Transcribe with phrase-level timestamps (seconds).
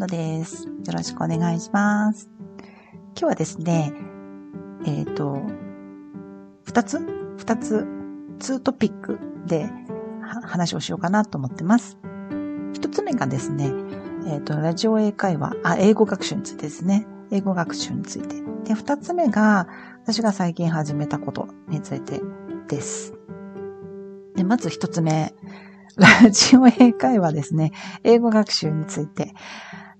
[0.00, 0.66] 野です。
[0.66, 2.30] よろしくお願いします。
[3.10, 3.92] 今日はですね、
[4.86, 5.42] えっ、ー、と、
[6.64, 6.98] 二つ？
[7.36, 7.86] 二つ、
[8.38, 9.70] ツートピックで
[10.22, 11.98] 話をしようかなと思ってます。
[12.72, 13.66] 一つ目がですね、
[14.26, 17.06] えっ、ー、と、ラジオ英会話、あ、英語学習についてですね。
[17.30, 18.36] 英語学習について。
[18.64, 19.68] で、二つ目が、
[20.02, 22.22] 私が最近始めたことについて
[22.68, 23.12] です。
[24.34, 25.34] で、まず一つ目。
[25.96, 27.72] ラジオ英会話ですね。
[28.04, 29.34] 英語学習について。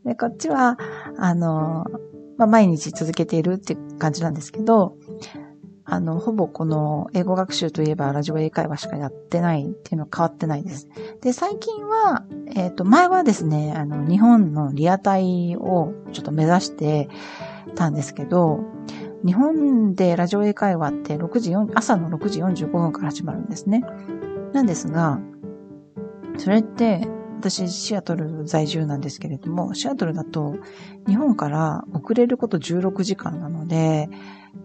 [0.04, 0.78] で、こっちは、
[1.18, 1.84] あの、
[2.38, 4.96] まあ、毎日続けているって感じなんですけど、
[5.84, 10.88] あの、ほぼこの英語学習といえばラジオ英会話しかやってないっていうのは変わってないです。
[11.20, 12.24] で、最近は、
[12.54, 17.08] えっ、ー、と、前はですね、あの、日本のリアタイをちょっと目指して
[17.74, 18.60] たんですけど、
[19.26, 23.82] 日本でラジオ英会話って6時4、朝の6時45分から始まるんですね。
[24.52, 25.20] なんですが、
[26.38, 27.06] それって、
[27.40, 30.56] 私、シアトル在住なんですけれども、シアトルだと、
[31.08, 34.10] 日本から遅れること16時間なので、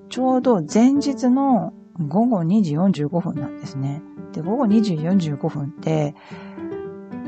[0.09, 4.03] ちょうど前日の午後2時45分なんですね。
[4.33, 6.15] で、午後2時45分って、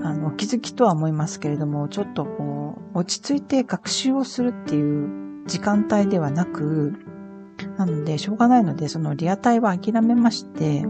[0.04, 6.94] あの、お気づきとは思いますけれども、ちょっとこう、落ち着いて学習をするっていう時間帯ではなく、
[7.78, 10.86] なので、しょうがないので、そのリアタイは諦めまして、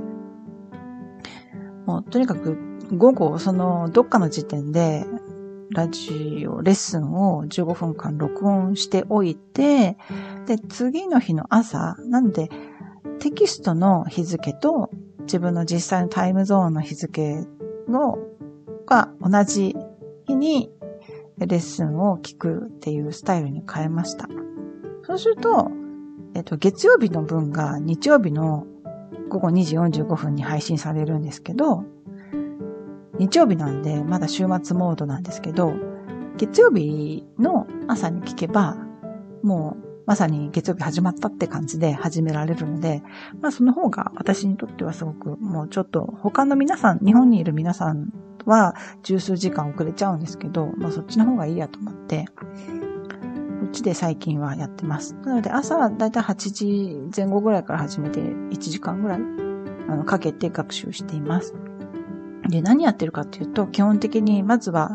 [1.85, 5.05] もう、とにかく午後、その、どっかの時点で、
[5.71, 9.97] ラジオ、レッスンを15分間録音しておいて、
[10.45, 12.49] で、次の日の朝、なんで、
[13.19, 14.89] テキストの日付と
[15.21, 17.45] 自分の実際のタイムゾーンの日付
[17.88, 18.17] の
[18.85, 19.75] が同じ
[20.25, 20.72] 日に
[21.38, 24.27] レッスンを聞くっていうスタイルに変えました。
[25.03, 25.72] そうすると、
[26.35, 28.66] えっと、月曜日の分が日曜日の
[29.29, 31.83] 午後2時45分に配信されるんですけど、
[33.19, 35.73] 日曜日なんで、まだ週末モードなんですけど、
[36.37, 38.77] 月曜日の朝に聞けば、
[39.43, 43.03] もうまさに月曜日始まったって感じで始められるので、
[43.41, 48.13] まあその方が私にとってはすごくもうちょっと他の皆さん、日本にいる皆さん
[48.45, 52.45] は十数時間遅れちゃうんですけど、まあそっちの方がいいやと思って、こ
[53.66, 55.16] っちで最近はやってます。
[55.25, 59.19] なので朝だいたい8時前後ぐらいから始めて1時間ぐらい
[59.89, 61.53] あのかけて学習しています。
[62.50, 64.90] で、何やってるかっていうと、基本的にまずは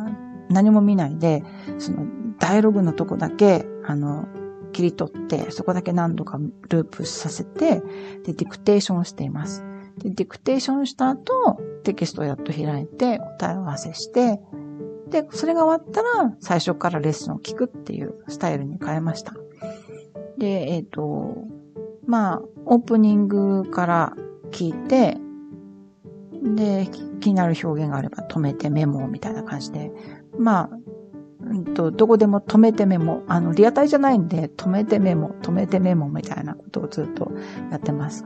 [0.49, 1.43] 何も見ないで、
[1.79, 2.07] その、
[2.39, 4.27] ダイアログのとこだけ、あの、
[4.73, 7.83] 切り取って、そこだけ何度かループさせて、
[8.25, 9.65] で、ディクテーションしています。
[9.99, 14.41] で、ディクテーションした後、テキストをやっと開いて、答え合わせして、
[15.11, 19.35] で、それが終わったら、最初からレッスンを聞くっていうスタイルに変えました。
[20.39, 21.37] で、えっ、ー、と、
[22.07, 24.17] まあ、オープニングから
[24.51, 25.19] 聞いて、
[26.43, 26.89] で、
[27.21, 29.93] 気になる表現があれば止めてメモみたいな感じで、
[30.39, 30.71] まあ、
[31.41, 37.33] うんと、どこでも止めてメモ、あの、リアタイじゃないんで、止めてメモ、止めてメモみたいなことをずっと
[37.71, 38.25] やってます。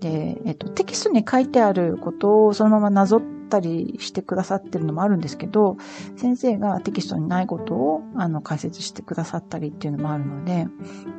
[0.00, 5.76] で、えっと、テキストに書いてあることをそのままなぞったりしてくださってるのもあるんですけど、
[6.16, 10.66] 先生がテキストにないことを、あの、解説してくださったりっていうのもあるので、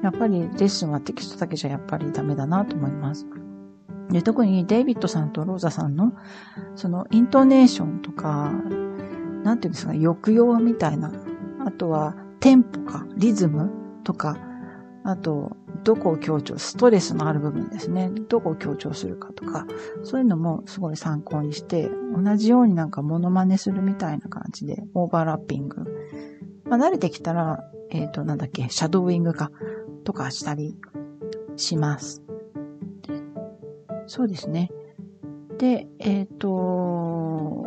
[0.03, 3.28] やっぱりレッスンはテキストだけじゃやっぱりダメだなと思います。
[4.09, 6.13] で、特にデイビッドさんとローザさんの、
[6.75, 8.51] そのイントネーションとか、
[9.44, 11.12] なんていうんですか、抑揚みたいな、
[11.66, 13.72] あとはテンポか、リズム
[14.03, 14.38] とか、
[15.03, 18.11] あと、どこを強調、ストレスのある部分ですね。
[18.29, 19.66] どこを強調するかとか、
[20.03, 25.85] そういうのもすごい参考にして、同じようになんかモノマネするみたいな感じで、オーバーラッピング。
[26.66, 29.51] まあ、慣れてきたら、えっ、ー、と、なんだっけ、シャドーイングか、
[30.03, 30.78] とかしたり
[31.56, 32.22] します。
[34.11, 34.69] そうですね。
[35.57, 37.66] で、えっ、ー、と、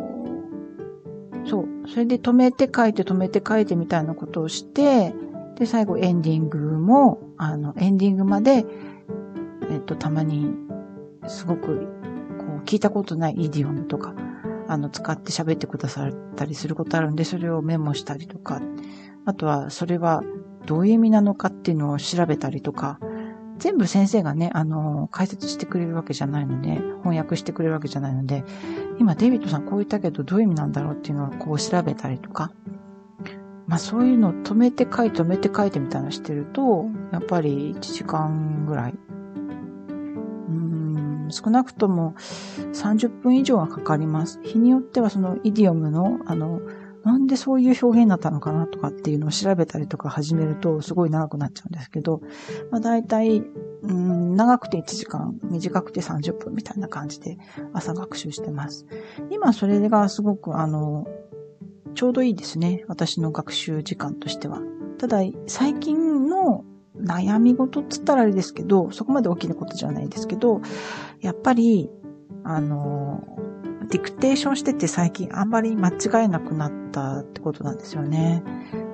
[1.47, 1.89] そう。
[1.89, 5.15] それで止めて書いて止めて書いてみたいなことをして、
[5.57, 8.63] で、最後エンディングも、あの、エンディングまで、
[9.71, 10.53] えっ、と、たまに、
[11.25, 11.87] すごく、
[12.37, 14.13] こう、聞いたことないイディオムとか、
[14.67, 18.61] あの、使って喋ってくださったりすることあるんで、それをメモしたりとか、
[19.25, 20.21] あとは、それは
[20.67, 22.99] どういう意味なのかっていうのを調べたりとか、
[23.57, 28.43] 全部先生がね、あの、解説してくれるわけじゃないので、翻訳してくれるわけじゃないので、
[28.99, 32.51] 今デビッドさんこう言ったけどどういう意味なんだろうっていうのをこう調べたりとか、
[33.67, 44.39] まあそういうのを止めて書いて止めて書いてみたいなのしてると、やっぱり1時間ぐらい、うーん、少なくとも30分以上はかかります。
[44.43, 46.61] 日によってはそのイディオムの、あの、
[47.05, 52.21] なんでそういう表現になったのかなとかっていうのを調べたりとか始めるとすごい長くなっちゃうんですけど、
[52.71, 53.43] まあ大体、
[53.83, 57.37] うん、長くて1時間、短くて30分みたいな感じで
[57.73, 58.87] 朝学習してます。
[59.29, 61.07] 今それがすごくあの、
[61.93, 62.83] ちょうどいいですね。
[62.87, 64.61] 私の学習時間としては。
[64.97, 66.65] ただ、最近の
[66.99, 70.61] 悩み事っつったらあれですけど、そこまで大きなことじゃないですけど、
[71.21, 71.91] やっぱり、
[72.43, 73.23] あの、
[73.89, 78.43] ディクテーションしてて最近あんまり間違えなくなったってことなんですよね。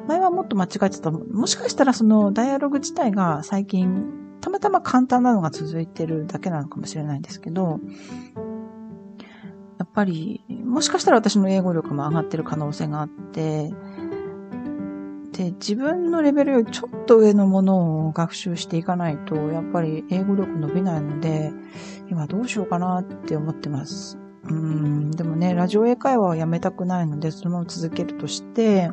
[0.08, 1.12] 前はもっと間違えてた。
[1.12, 7.80] もしかしたらそのダイアログ自体が最近たまたま簡単なのが続いてるだけなのかもしれないんですけど、
[9.78, 13.72] やっぱり、もしかしたら私の英語力も上がってる可能性があって、
[15.32, 21.52] で、自分のレベルよりちょっと上のものを学習していかないと、やっぱり英語力伸びないので、
[22.10, 24.21] 今どうしようかなって思ってます。
[24.44, 28.90] うん、でもね、ラジオ英会話はやめたくないので、そのまま続けるとして、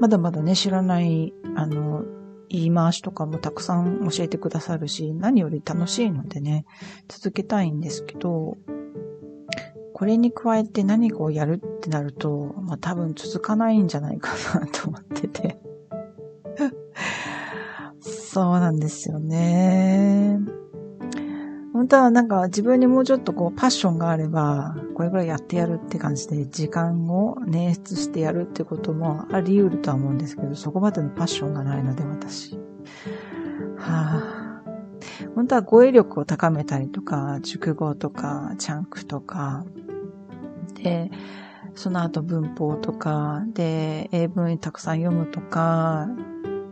[0.00, 2.04] まだまだね、知らない、あの、
[2.48, 6.64] 言い回しとかもたくさん教えてくださるし、何より楽しいのでね、
[7.08, 8.56] 続けたいんですけど、
[9.92, 15.58] これに加えて何かをやるってなると、まあ多分続かないんじゃないかなと思ってて。
[18.00, 20.38] そうなんですよね。
[21.86, 32.58] 本当はなんか自分にもうちょっとこうパッションがあれば、これぐらいやってやるって感じで時間を捻出してやるってこともあり得るとは思うんですけど、そこまでのパッションがないので私。
[33.76, 34.62] はあ、
[35.36, 39.64] 本当は語彙力を高めたりとか、熟語とか、チャンクとか、
[40.82, 41.12] で、
[41.76, 46.08] その後文法とか、で、英文たくさん読むとか、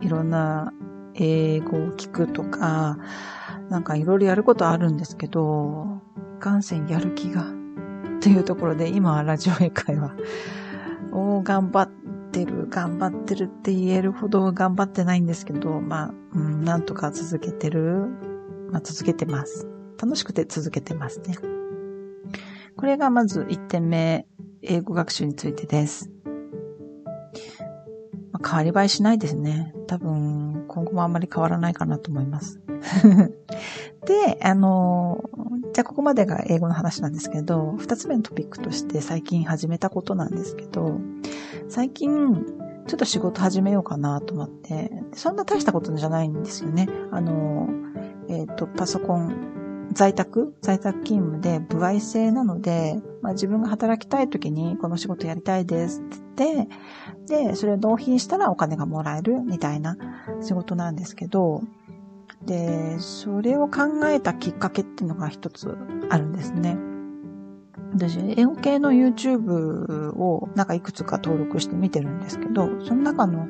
[0.01, 0.73] いろんな
[1.13, 2.97] 英語を聞くとか、
[3.69, 6.01] なんかいろいろやることあるんですけど、
[6.59, 7.45] いせんやる気が、
[8.21, 10.15] というところで、今ラジオ英会話
[11.11, 11.91] を頑張っ
[12.31, 18.07] てる、頑張ってるって言えるほど頑張ってないんですけど、まあ、うん、なんとか続けてる、
[18.71, 19.67] まあ続けてます。
[20.01, 21.35] 楽しくて続けてますね。
[22.75, 24.27] これがまず1点目、
[24.61, 26.14] 英語学習についてです。
[28.35, 29.73] まあ、変わり映えしないですね。
[29.87, 32.59] 多分、今後もあんまり変わらないかなと思います。
[34.05, 35.23] で、あの、
[35.73, 40.99] じゃあここまでが英語の話なんですけど、二つ目のトピックとして最近始めたことなんですけど、
[41.69, 42.45] 最近、
[42.87, 46.89] ちょっと仕事始めようかなと思って、そんな大したことじゃないんですよね。
[47.11, 47.69] あの、
[48.27, 49.54] えっ、ー、と、パソコン、
[49.95, 59.97] 在宅在宅勤務で部合制なので、まあ、自分が働きたい時にこの仕事やりたいですって言って、で、それを納品したらお金がもらえるみたいな
[60.41, 61.63] 仕事なんですけど、
[62.45, 65.77] で、それを考えたきっかけっていうのが一つ
[66.09, 66.77] あるんですね。
[67.93, 73.47] 私、英語系の YouTube をなんかいくつか登録して見てるんですけど、その中の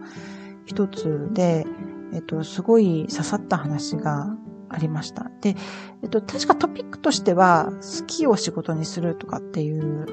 [0.66, 1.66] 一つで、
[2.14, 4.38] えっと、すごい刺さった話が
[4.76, 5.32] ありました。
[5.42, 5.56] で、
[6.04, 10.06] えっと、確かトピックとしては、好きを仕事にするとかっていう、ん？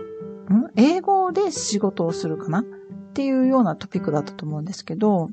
[0.77, 2.61] 英語で仕事をするかな？
[2.61, 2.65] っ
[3.15, 5.31] ていうようなトピックだったと思うんですけど、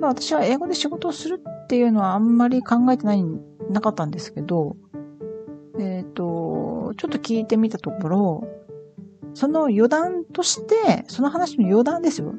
[0.00, 3.24] まあ私は英語で仕事をするっていうのはあんまり考えてない、
[3.70, 4.76] なかったんですけど、
[5.78, 8.48] えっ、ー、と、ちょっと聞いてみたところ、
[9.34, 12.34] その余談として、その話の余談ですよ。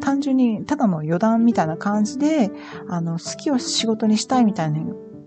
[0.00, 2.52] 単純に、ただの余談みたいな感じで、
[2.88, 4.84] あの、好きを仕事にしたいみたいに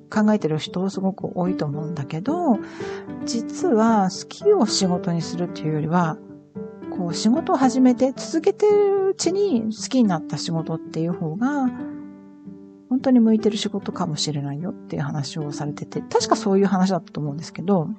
[0.09, 2.57] 考えてる人すごく多いと思うんだけど、
[3.25, 6.17] 実は好きを仕事にするっていうよりは、
[6.97, 11.69] こう仕事を始めて続けてるうちに好きになった仕事っていう方が、
[12.89, 17.89] 本当に向いてる仕事かもしれないよっていう話をされてて、確かそういう話だったと思うんですけど、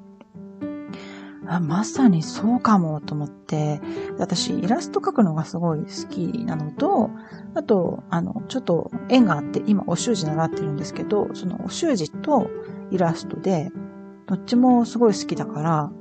[1.50, 3.80] あまさにそうかもと思って、
[4.18, 7.10] 私イラスト描くのがすごい好きなのと、
[7.56, 12.48] あと、あの、ちょっと縁があって、今お習字習ってるんですけど、そのお習字と
[12.92, 13.70] イラストで、
[14.26, 15.92] どっちもすごい好きだから、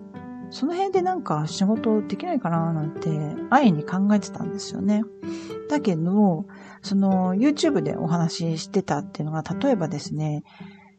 [0.52, 3.10] その辺でなんか仕事できないかななんて、
[3.50, 5.02] 安易に考えてたんですよね。
[5.68, 6.46] だけど、
[6.84, 10.44] その YouTube でお話ししてたっていうのが、例えばですね、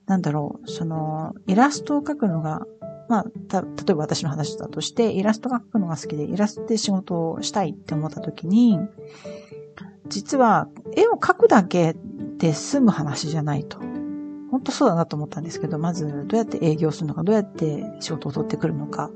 [0.06, 2.62] なんだろう、そのイラストを描くのが、
[3.10, 8.78] まあ、た、例えば私の話だとして、イラストが描くのが好きで、イラストで仕事をしたいって思った時に、
[10.06, 11.96] 実は絵を描くだけ
[12.38, 13.78] で済む話じゃないと。
[14.52, 19.10] 本当そうだなと思ったんですけど、まずどうやって営業するのか、どうやって仕事を取ってくるのか、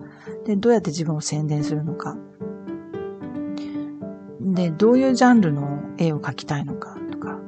[0.44, 2.16] で、どうやって自分を宣伝するのか、
[4.40, 7.38] で、どういうジャンルの絵を描きたいのかとか、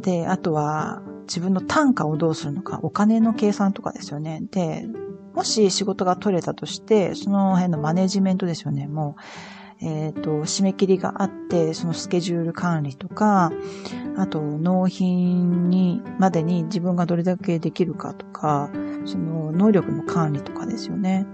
[0.00, 4.42] で、あとは自分の単価をどうするのか、お金の計算とかですよね。
[4.50, 4.88] で、
[5.36, 8.88] もし仕事が取れたとして、その辺のマネジメントですよね。
[8.88, 9.16] も
[9.82, 13.52] う、えっ、ー、と、締め切りがあって、そのスケジュール管理とか、
[14.16, 18.70] あと、納品に、までに自分がどれだけできるかとか、
[19.04, 21.26] その能力の管理とかですよね。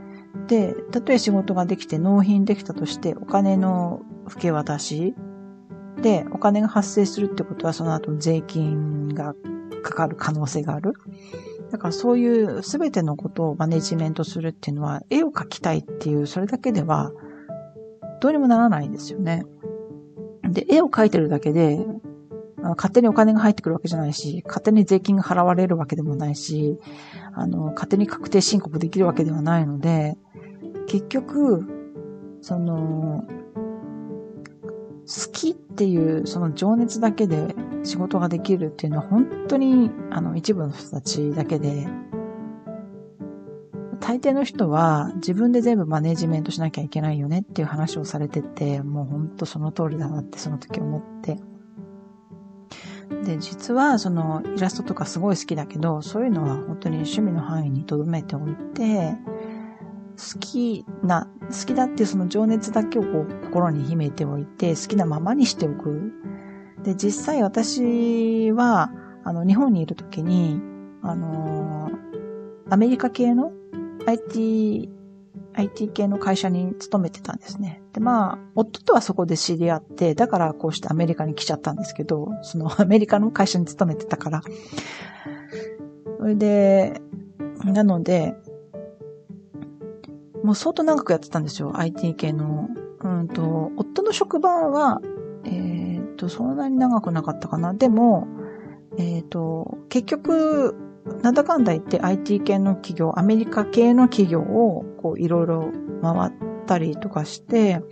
[0.49, 5.15] で、たとえ仕事ができて納品できたとして、お金の受け渡し
[6.03, 9.37] で、お金が発生するってことは、その後税金が
[9.83, 10.95] かかる可能性がある。
[11.73, 17.13] だからそういうすべてのことをマネジメントするっていうのは、絵を描きたいっていう、それだけでは、
[18.21, 19.47] どうにもならないんですよね。
[20.43, 21.79] で、絵を描いてるだけで、
[22.77, 26.79] 勝手にお金が入ってくるわけじゃないし、勝手に税金が払われるわけでもないし、
[27.35, 30.19] あの、勝手に確定申告できるわけではないので、
[30.89, 31.67] 結局、
[32.43, 33.25] その、
[35.07, 41.89] 好きっていうその情熱だけで仕事ができるっていうのは本当にあの一部の人たちだけで、
[44.01, 51.39] 大抵の人は自分で全部マネジメントしなきゃいけないよねっていう話をされてて、もう本当その通りだなってその時思って。
[53.25, 59.17] で、実はそのイラストとかすごい好きだけど、そういうのは本当に趣味の範囲に留めておいて、
[60.35, 66.13] 好きな、好きだっていうその情熱だけをこう心に秘めておいて、好きなままにしておく。
[66.85, 68.93] で、実際私は、
[69.25, 70.61] あの、日本にいるときに、
[71.03, 71.91] あの
[72.71, 73.53] アメリカ系の
[74.07, 74.89] IT、
[75.55, 77.83] IT 系の会社に勤めてたんですね。
[77.93, 84.43] で、まあ、夫とはそこで知り合って、だからこうしてアメリカに来ちゃったんですけど、その アメリカの会社に勤めてたから。
[86.19, 87.03] それで、
[87.65, 88.37] なので、
[90.43, 92.69] もう相当長くやってたんですよ、IT 系の。
[93.05, 95.01] うんと、夫の職場は、
[95.45, 97.75] えっ、ー、と、そんなに長くなかったかな。
[97.75, 98.29] でも、
[98.99, 100.77] えっ、ー、と、結局、
[101.23, 106.33] なんだかんだ言って IT 系の企業、アメリカ系の企業を、こう、いろいろ回っ
[106.67, 107.83] たりとかして、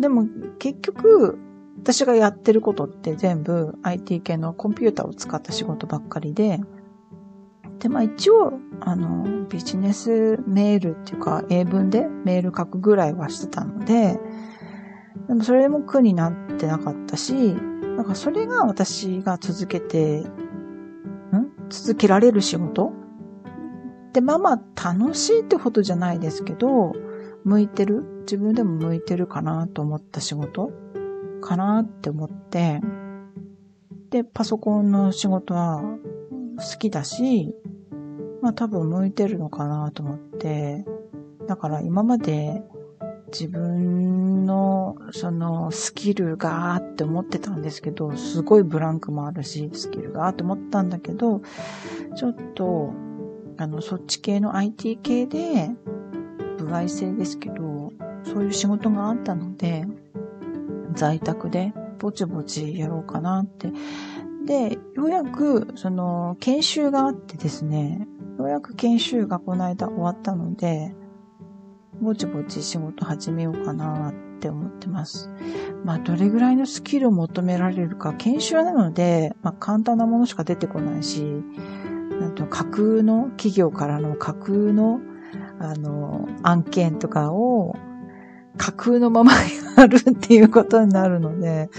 [0.00, 0.26] でも、
[0.58, 1.38] 結局、
[1.78, 6.60] 私がやってることって全部 IT 系のコンピューターを使った仕事ばっかりで、
[7.84, 14.18] で、まあ一応、あの、ビジネスメールっていうか、英文でメール書くぐらいはしてたので、
[15.28, 20.26] でもそれも苦になってなかったし、なんかそれが私が続けて、ん？
[21.68, 22.90] 続けられる仕事？
[24.14, 26.94] で、まあまあ楽しいってほどじゃないですけど、
[27.44, 28.02] 向いてる？
[28.20, 30.72] 自分でも向いてるかなと思った仕事？
[31.42, 32.80] かなって思って、
[34.08, 35.82] で、パソコンの仕事は
[36.56, 37.54] 好きだし、
[38.44, 40.84] まあ多分向いてるのかなと思って、
[41.48, 42.62] だから今まで
[43.32, 51.40] 自分のそのスキルがーって思ってたんですけど、すごいブランクもあるし、スキルがーって思ったんだけど、
[52.16, 52.92] ちょっと、
[53.56, 55.70] あの、そっち系の IT 系で、
[56.58, 57.92] 部外制ですけど、
[58.24, 59.86] そういう仕事があったので、
[60.92, 63.72] 在宅でぼちぼちやろうかなって。
[64.44, 68.06] で、ようやく、その、研修があってですね、
[68.38, 70.94] ようやく研修がこの間終わったので、
[72.00, 75.30] ぼちぼち仕事始めようかなって思ってます。
[75.84, 81.22] まあ、どれぐらいのスキルを求められるか、研修なので、まあ、簡単なものしか出てこないし、
[82.20, 85.00] なんと架空の企業からの架空の、
[85.60, 87.76] あの、案件とかを
[88.56, 89.32] 架空のまま
[89.76, 91.70] やるっていうことになるので、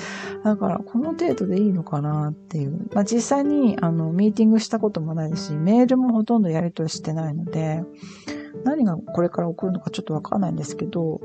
[0.44, 2.88] だからこの程度でいいのかなっていう。
[2.94, 7.84] まあ実際にあのミーティングしたこともないし、メールもほとんどやり取りしてないので、
[8.64, 11.22] 何がこれから起こるのかちょっとわかんないんですけど、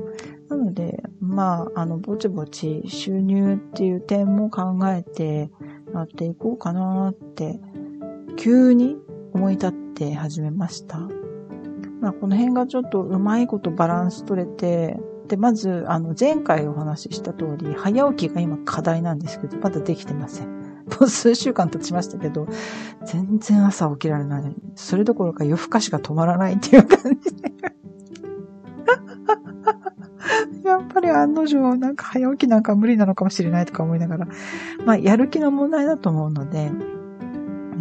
[0.49, 5.49] なので、まあ、あの、ぼちぼち収入っていう点も考えて
[5.93, 7.59] やっていこうかなって、
[8.35, 8.97] 急に
[9.33, 10.99] 思い立って始めました。
[12.01, 14.99] まあ、この辺がちょっとうまいことバランス取れて、
[15.31, 20.49] で、まず、あの、前回お話しした通り、早起きが今課題なんですけど、まだできてません。
[20.49, 22.47] もう数週間経ちましたけど、
[23.05, 24.55] 全然朝起きられない。
[24.75, 27.53] それどころか夜更かしが止まらないっていう感じで。
[30.67, 34.27] やっぱり案の定、なんか早起きなんか無理なのかもしれないとか思いながら、
[34.85, 36.71] まあ、やる気の問題だと思うので、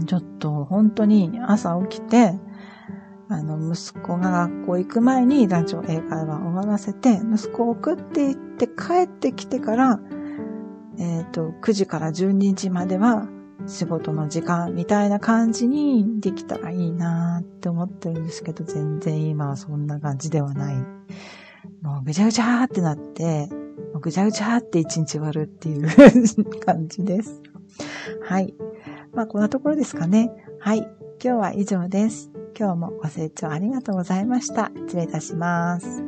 [0.06, 2.38] ちょっと本当に朝起きて、
[3.32, 10.00] あの、息子が学校行く前にラジオ英会話を終わらせて、息子を送って行って帰ってきてから、
[10.98, 13.28] えっ、ー、と、9時から12時までは
[13.66, 20.74] 仕事の時間みたいな感じにできたらいいなって思ってるんですけど、全然今はそんな感じではない。
[21.82, 23.46] もうぐちゃぐちゃーってなって、
[23.92, 25.86] もうぐちゃぐちゃーって一日終わるっていう
[26.66, 27.40] 感じです。
[28.22, 28.54] はい。
[29.12, 30.32] まあ、こんなところですかね。
[30.58, 30.78] はい。
[31.22, 32.29] 今日は以上です。
[32.60, 34.70] 今日もご清聴ありがとうございました。
[34.86, 36.04] 失礼いたします。